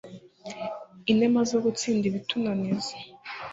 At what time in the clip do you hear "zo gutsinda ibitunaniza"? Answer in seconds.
1.49-2.93